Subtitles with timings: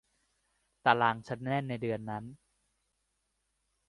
[0.85, 2.23] ตารางฉันแน่นในเดือนนั้น